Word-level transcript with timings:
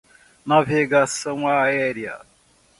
Navegação 0.47 1.47
aérea 1.47 2.19